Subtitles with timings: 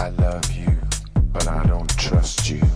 [0.00, 0.78] I love you,
[1.30, 2.69] but I don't trust you.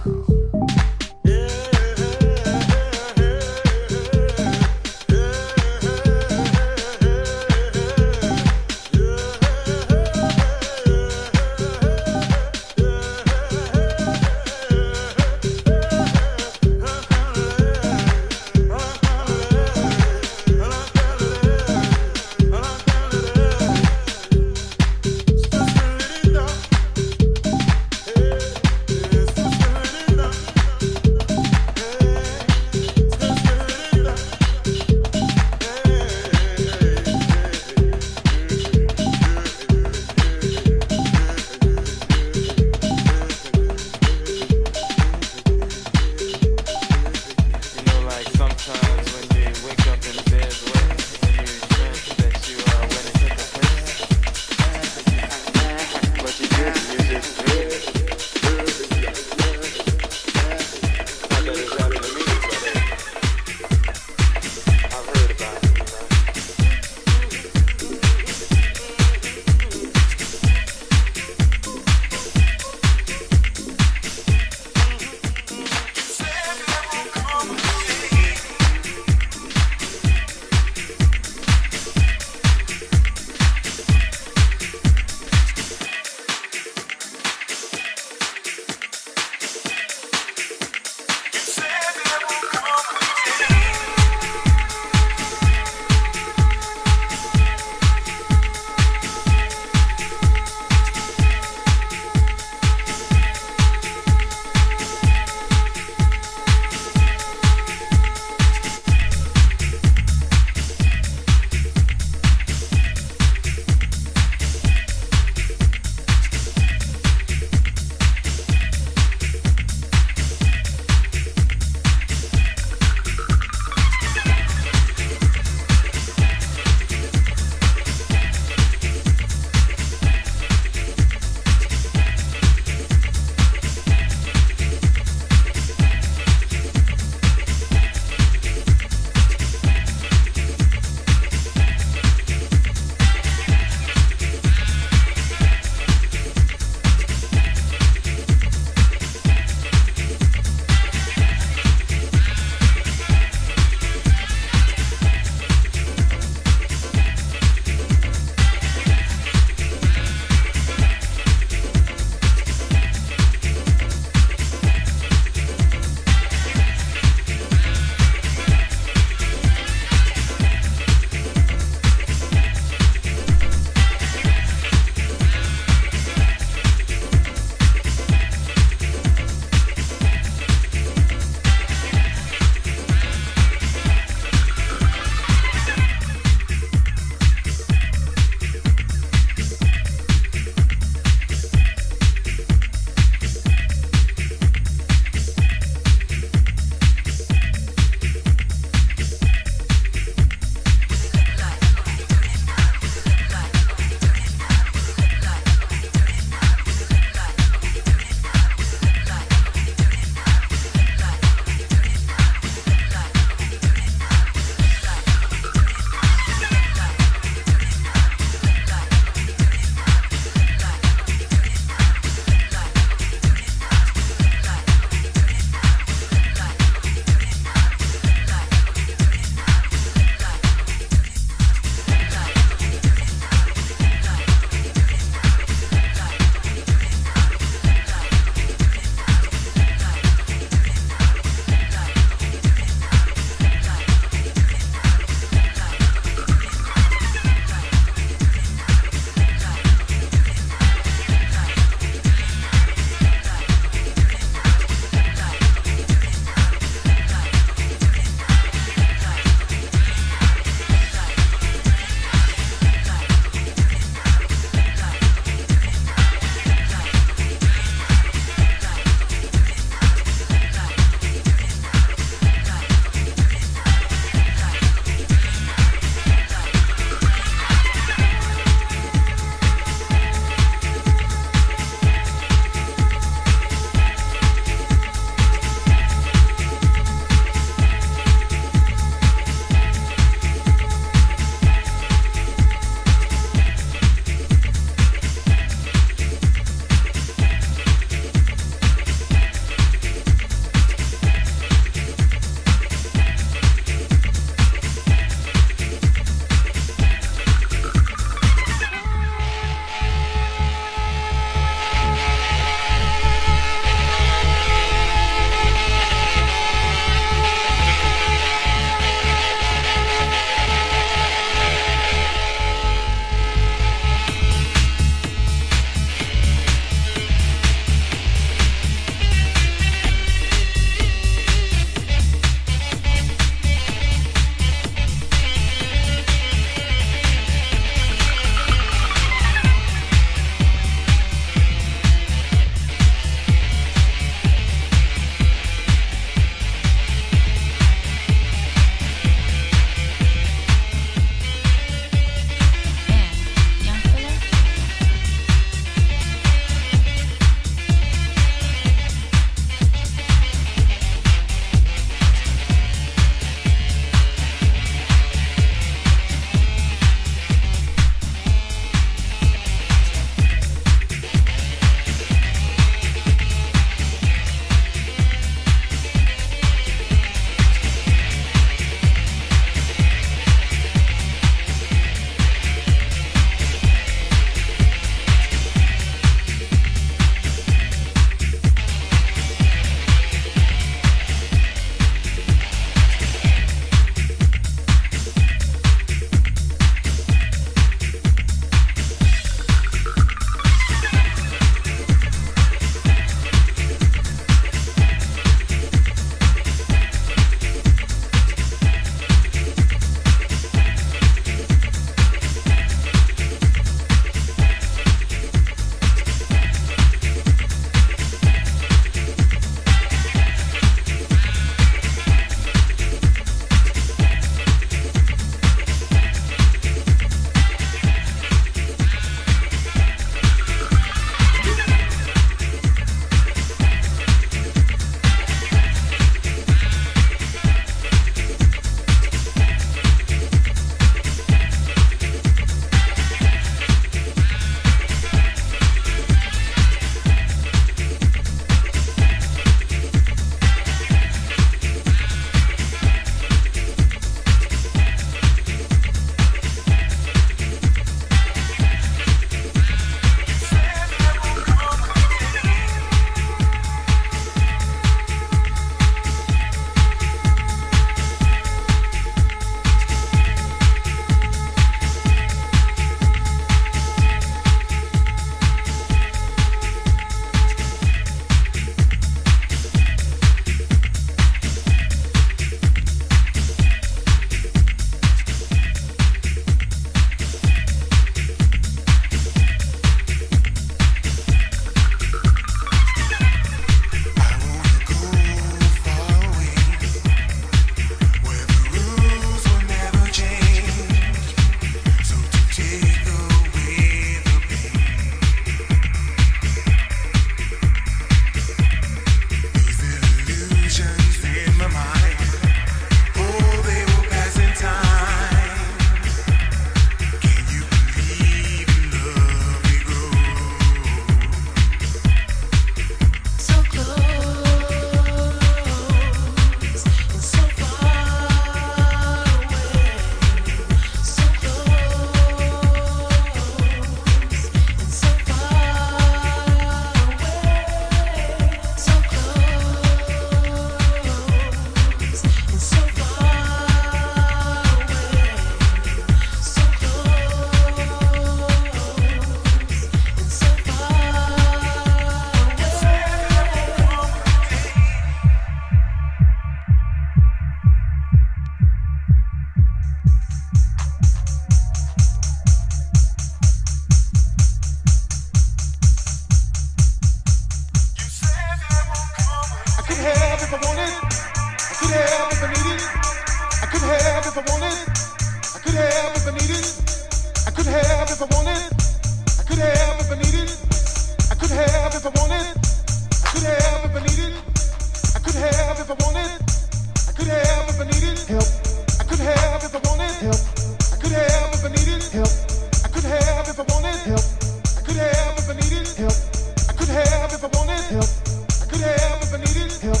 [597.92, 598.08] help.
[598.08, 600.00] I could have if I needed help.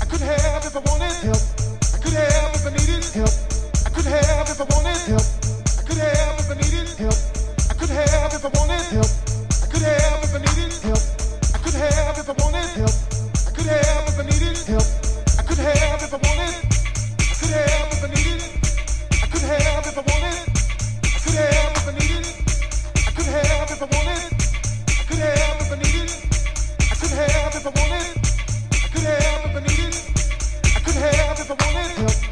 [0.00, 1.42] I could have if I wanted help.
[1.80, 3.34] I could have if I needed help.
[3.80, 5.24] I could have if I wanted help.
[5.24, 7.16] I could have if I needed help.
[7.64, 9.10] I could have if I wanted help.
[9.56, 11.00] I could have if I needed help.
[11.40, 12.96] I could have if I wanted help.
[13.32, 14.88] I could have if I needed help.
[15.32, 16.54] I could have if I wanted.
[17.20, 18.40] I could have if I needed.
[19.16, 20.36] I could have if I wanted.
[21.00, 22.26] I could have if I needed.
[23.00, 24.29] I could have if I wanted
[27.28, 28.16] have if I wanted.
[28.72, 29.94] I could have if I needed.
[30.76, 31.90] I could have if I wanted.
[31.98, 32.29] Help.